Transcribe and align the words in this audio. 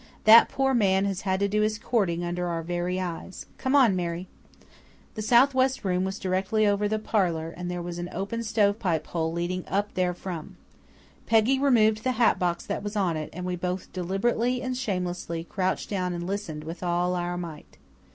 That 0.23 0.49
poor 0.49 0.73
man 0.73 1.05
has 1.05 1.21
had 1.21 1.39
to 1.41 1.47
do 1.47 1.61
his 1.61 1.77
courting 1.77 2.23
under 2.23 2.47
our 2.47 2.63
very 2.63 2.99
eyes. 2.99 3.45
Come 3.59 3.75
on, 3.75 3.95
Mary." 3.95 4.27
The 5.13 5.21
south 5.21 5.53
west 5.53 5.85
room 5.85 6.03
was 6.05 6.17
directly 6.17 6.65
over 6.65 6.87
the 6.87 6.97
parlour 6.97 7.53
and 7.55 7.69
there 7.69 7.83
was 7.83 7.99
an 7.99 8.09
open 8.11 8.41
stovepipe 8.43 9.05
hole 9.05 9.31
leading 9.31 9.63
up 9.67 9.91
therefrom. 9.93 10.57
Peggy 11.27 11.59
removed 11.59 12.03
the 12.03 12.13
hat 12.13 12.39
box 12.39 12.65
that 12.65 12.81
was 12.81 12.95
on 12.95 13.15
it, 13.15 13.29
and 13.31 13.45
we 13.45 13.55
both 13.55 13.93
deliberately 13.93 14.59
and 14.59 14.75
shamelessly 14.75 15.43
crouched 15.43 15.91
down 15.91 16.13
and 16.13 16.25
listened 16.25 16.63
with 16.63 16.81
all 16.81 17.13
our 17.13 17.37
might. 17.37 17.77